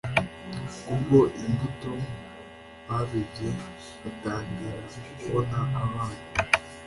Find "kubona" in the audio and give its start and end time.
5.21-5.57